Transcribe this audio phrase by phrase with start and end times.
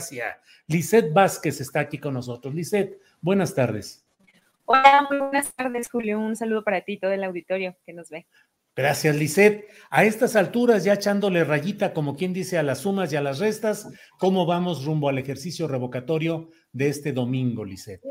[0.00, 0.36] Gracias.
[0.68, 2.54] Lisette Vázquez está aquí con nosotros.
[2.54, 4.06] Lisette, buenas tardes.
[4.64, 6.20] Hola, muy buenas tardes, Julio.
[6.20, 8.28] Un saludo para ti, todo el auditorio que nos ve.
[8.76, 9.66] Gracias, Lisette.
[9.90, 13.40] A estas alturas, ya echándole rayita, como quien dice, a las sumas y a las
[13.40, 13.88] restas,
[14.20, 18.04] ¿cómo vamos rumbo al ejercicio revocatorio de este domingo, Lisette?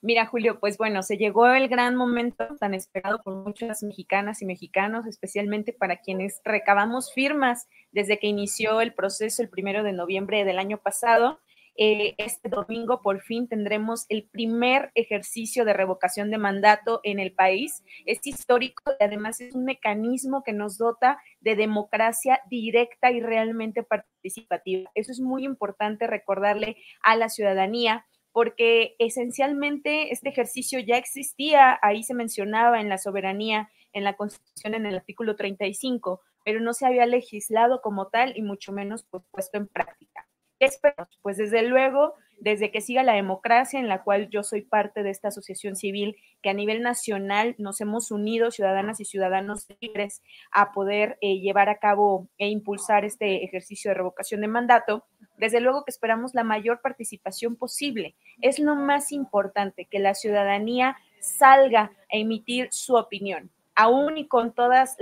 [0.00, 4.46] Mira, Julio, pues bueno, se llegó el gran momento tan esperado por muchas mexicanas y
[4.46, 10.44] mexicanos, especialmente para quienes recabamos firmas desde que inició el proceso el primero de noviembre
[10.44, 11.40] del año pasado.
[11.80, 17.32] Eh, este domingo por fin tendremos el primer ejercicio de revocación de mandato en el
[17.32, 17.84] país.
[18.04, 23.84] Es histórico y además es un mecanismo que nos dota de democracia directa y realmente
[23.84, 24.90] participativa.
[24.94, 28.04] Eso es muy importante recordarle a la ciudadanía
[28.38, 34.74] porque esencialmente este ejercicio ya existía, ahí se mencionaba en la soberanía, en la Constitución,
[34.74, 39.24] en el artículo 35, pero no se había legislado como tal y mucho menos pues,
[39.32, 40.28] puesto en práctica.
[40.60, 41.18] ¿Qué esperamos?
[41.20, 45.10] Pues desde luego, desde que siga la democracia, en la cual yo soy parte de
[45.10, 50.22] esta asociación civil, que a nivel nacional nos hemos unido, ciudadanas y ciudadanos libres,
[50.52, 55.06] a poder eh, llevar a cabo e impulsar este ejercicio de revocación de mandato,
[55.38, 58.14] desde luego que esperamos la mayor participación posible.
[58.42, 64.52] Es lo más importante, que la ciudadanía salga a emitir su opinión aún y con
[64.52, 64.96] todas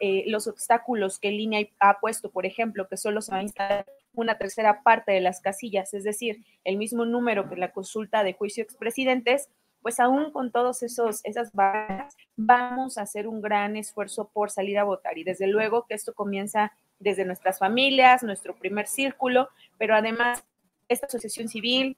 [0.00, 3.86] eh, los obstáculos que Línea ha puesto, por ejemplo, que solo se va a instalar
[4.14, 8.32] una tercera parte de las casillas, es decir, el mismo número que la consulta de
[8.32, 9.50] juicio expresidentes,
[9.82, 14.78] pues aún con todos esos esas barreras vamos a hacer un gran esfuerzo por salir
[14.78, 19.48] a votar y desde luego que esto comienza desde nuestras familias, nuestro primer círculo,
[19.78, 20.44] pero además
[20.88, 21.96] esta asociación civil,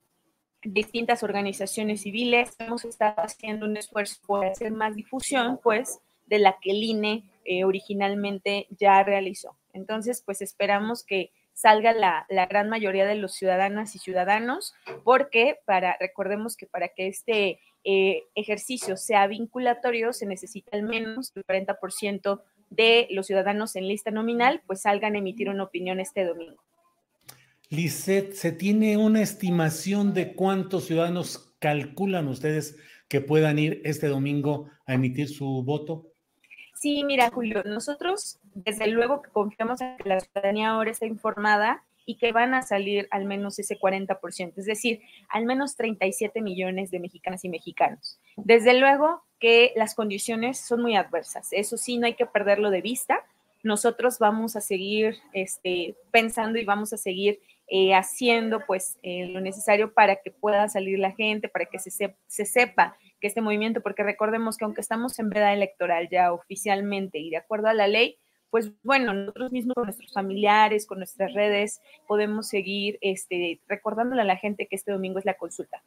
[0.63, 6.57] distintas organizaciones civiles, hemos estado haciendo un esfuerzo por hacer más difusión, pues, de la
[6.61, 9.57] que el INE eh, originalmente ya realizó.
[9.73, 15.59] Entonces, pues esperamos que salga la, la, gran mayoría de los ciudadanas y ciudadanos, porque
[15.67, 21.45] para, recordemos que para que este eh, ejercicio sea vinculatorio se necesita al menos el
[21.45, 22.41] 40%
[22.75, 26.63] de los ciudadanos en lista nominal, pues salgan a emitir una opinión este domingo.
[27.71, 32.77] Lisette, ¿se tiene una estimación de cuántos ciudadanos calculan ustedes
[33.09, 36.09] que puedan ir este domingo a emitir su voto?
[36.75, 41.84] Sí, mira, Julio, nosotros desde luego que confiamos en que la ciudadanía ahora está informada
[42.07, 46.91] y que van a salir al menos ese 40%, es decir, al menos 37 millones
[46.91, 48.19] de mexicanas y mexicanos.
[48.37, 52.83] Desde luego que las condiciones son muy adversas, eso sí, no hay que perderlo de
[52.83, 53.21] vista.
[53.63, 59.41] Nosotros vamos a seguir este, pensando y vamos a seguir eh, haciendo pues eh, lo
[59.41, 63.81] necesario para que pueda salir la gente, para que se, se sepa que este movimiento,
[63.81, 67.89] porque recordemos que aunque estamos en veda electoral ya oficialmente y de acuerdo a la
[67.89, 68.19] ley,
[68.55, 74.25] pues bueno, nosotros mismos con nuestros familiares, con nuestras redes, podemos seguir este, recordándole a
[74.25, 75.83] la gente que este domingo es la consulta.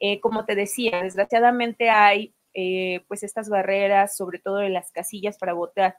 [0.00, 5.38] Eh, como te decía, desgraciadamente hay eh, pues estas barreras, sobre todo en las casillas
[5.38, 5.96] para votar,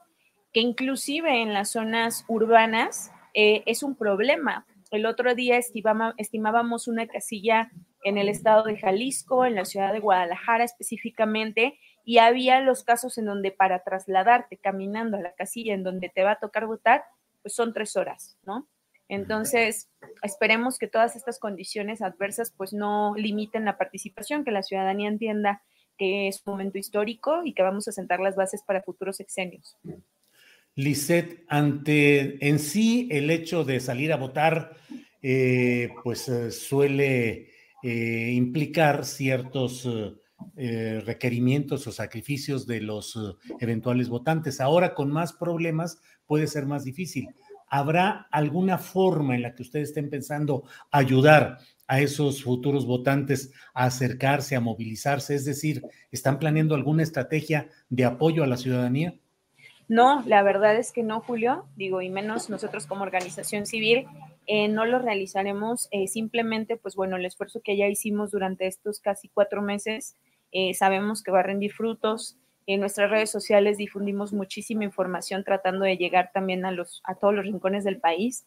[0.51, 4.65] que inclusive en las zonas urbanas eh, es un problema.
[4.91, 7.71] El otro día estimábamos una casilla
[8.03, 11.79] en el estado de Jalisco, en la ciudad de Guadalajara específicamente,
[12.09, 16.23] y había los casos en donde para trasladarte caminando a la casilla en donde te
[16.23, 17.03] va a tocar votar,
[17.43, 18.67] pues son tres horas, ¿no?
[19.09, 19.91] Entonces,
[20.23, 25.61] esperemos que todas estas condiciones adversas pues no limiten la participación, que la ciudadanía entienda
[25.99, 29.77] que es un momento histórico y que vamos a sentar las bases para futuros sexenios.
[30.73, 34.75] Lisette, ante en sí el hecho de salir a votar,
[35.21, 37.51] eh, pues eh, suele
[37.83, 39.87] eh, implicar ciertos
[40.55, 43.17] eh, requerimientos o sacrificios de los
[43.59, 44.61] eventuales votantes.
[44.61, 47.29] Ahora con más problemas puede ser más difícil.
[47.67, 53.85] ¿Habrá alguna forma en la que ustedes estén pensando ayudar a esos futuros votantes a
[53.85, 55.35] acercarse, a movilizarse?
[55.35, 59.15] Es decir, ¿están planeando alguna estrategia de apoyo a la ciudadanía?
[59.87, 64.05] No, la verdad es que no, Julio, digo, y menos nosotros como organización civil,
[64.45, 68.99] eh, no lo realizaremos eh, simplemente, pues bueno, el esfuerzo que ya hicimos durante estos
[68.99, 70.15] casi cuatro meses,
[70.51, 72.37] eh, sabemos que va a rendir frutos.
[72.67, 77.33] En nuestras redes sociales difundimos muchísima información tratando de llegar también a, los, a todos
[77.33, 78.45] los rincones del país,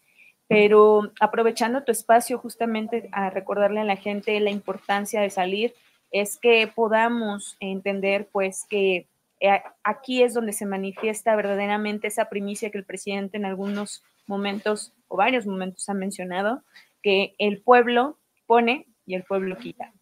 [0.49, 5.75] pero aprovechando tu espacio justamente a recordarle a la gente la importancia de salir,
[6.10, 9.08] es que podamos entender pues que
[9.40, 14.93] eh, aquí es donde se manifiesta verdaderamente esa primicia que el presidente en algunos momentos
[15.08, 16.62] o varios momentos ha mencionado,
[17.02, 19.93] que el pueblo pone y el pueblo quita.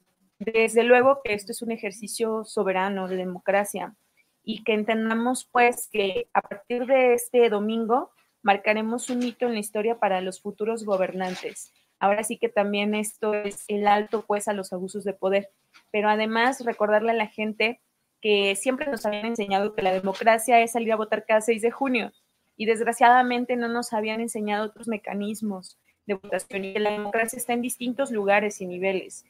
[0.40, 3.94] Desde luego que esto es un ejercicio soberano de democracia
[4.42, 8.10] y que entendamos pues que a partir de este domingo
[8.42, 11.74] marcaremos un hito en la historia para los futuros gobernantes.
[11.98, 15.50] Ahora sí que también esto es el alto pues a los abusos de poder,
[15.90, 17.82] pero además recordarle a la gente
[18.22, 21.70] que siempre nos habían enseñado que la democracia es salir a votar cada 6 de
[21.70, 22.12] junio
[22.56, 27.52] y desgraciadamente no nos habían enseñado otros mecanismos de votación y que la democracia está
[27.52, 29.26] en distintos lugares y niveles.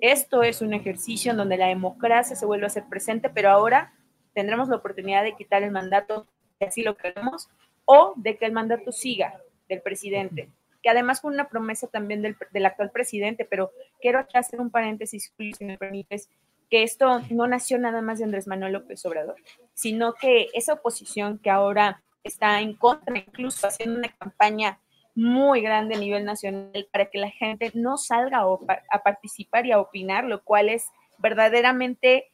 [0.00, 3.92] Esto es un ejercicio en donde la democracia se vuelve a ser presente, pero ahora
[4.34, 6.26] tendremos la oportunidad de quitar el mandato,
[6.58, 7.48] si así lo queremos,
[7.84, 10.48] o de que el mandato siga del presidente,
[10.82, 15.32] que además fue una promesa también del, del actual presidente, pero quiero hacer un paréntesis,
[15.36, 16.30] si me permites,
[16.70, 19.36] que esto no nació nada más de Andrés Manuel López Obrador,
[19.74, 24.78] sino que esa oposición que ahora está en contra, incluso haciendo una campaña
[25.14, 28.42] muy grande a nivel nacional para que la gente no salga
[28.90, 30.86] a, participar y a opinar, lo cual es
[31.18, 32.30] verdaderamente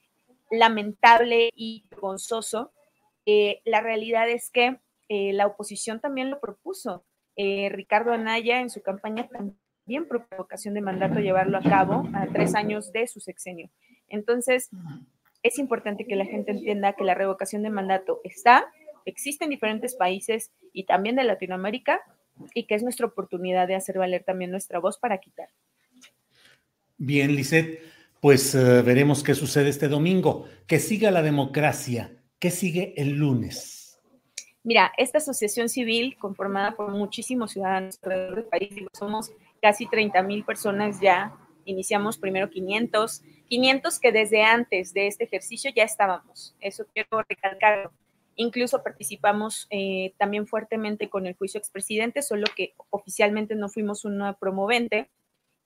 [0.50, 2.72] lamentable y vergonzoso.
[3.24, 4.78] Eh, la realidad es que
[5.08, 7.04] eh, la oposición también lo propuso.
[7.36, 12.26] Eh, Ricardo Anaya en su campaña también propuso ocasión de mandato llevarlo a cabo a
[12.26, 13.70] tres años de su sexenio.
[14.08, 14.70] Entonces,
[15.42, 18.66] es importante que la gente entienda que la revocación de mandato está,
[19.04, 22.00] existe en diferentes países y también de Latinoamérica
[22.54, 25.48] y que es nuestra oportunidad de hacer valer también nuestra voz para quitar.
[26.98, 27.82] Bien, Lisette,
[28.20, 30.46] pues eh, veremos qué sucede este domingo.
[30.66, 32.12] Que siga la democracia.
[32.38, 34.00] ¿Qué sigue el lunes?
[34.66, 39.30] Mira, esta asociación civil conformada por muchísimos ciudadanos alrededor del país, somos
[39.62, 45.70] casi 30 mil personas ya, iniciamos primero 500, 500 que desde antes de este ejercicio
[45.74, 47.92] ya estábamos, eso quiero recalcarlo.
[48.36, 54.34] Incluso participamos eh, también fuertemente con el juicio expresidente, solo que oficialmente no fuimos una
[54.34, 55.10] promovente.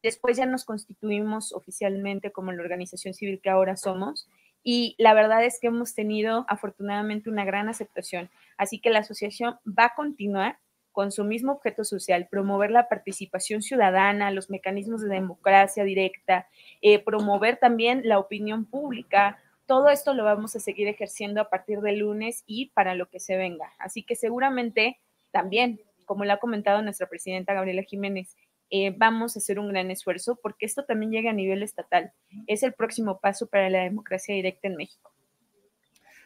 [0.03, 4.29] Después ya nos constituimos oficialmente como la organización civil que ahora somos
[4.63, 8.31] y la verdad es que hemos tenido afortunadamente una gran aceptación.
[8.57, 10.59] Así que la asociación va a continuar
[10.93, 16.49] con su mismo objeto social, promover la participación ciudadana, los mecanismos de democracia directa,
[16.83, 19.39] eh, promover también la opinión pública.
[19.71, 23.21] Todo esto lo vamos a seguir ejerciendo a partir del lunes y para lo que
[23.21, 23.73] se venga.
[23.79, 24.99] Así que seguramente
[25.31, 28.35] también, como lo ha comentado nuestra presidenta Gabriela Jiménez,
[28.71, 32.11] eh, vamos a hacer un gran esfuerzo porque esto también llega a nivel estatal.
[32.49, 35.13] Es el próximo paso para la democracia directa en México.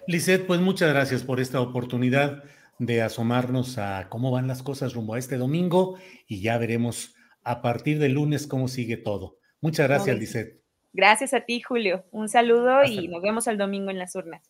[0.07, 2.45] Lisette, pues muchas gracias por esta oportunidad
[2.79, 7.61] de asomarnos a cómo van las cosas rumbo a este domingo y ya veremos a
[7.61, 9.37] partir del lunes cómo sigue todo.
[9.61, 10.64] Muchas gracias, Lisette.
[10.95, 12.05] Gracias a ti, Julio.
[12.13, 14.49] Un saludo y nos vemos el domingo en las urnas.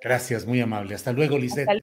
[0.00, 0.94] Gracias, muy amable.
[0.94, 1.82] Hasta luego, Lisette.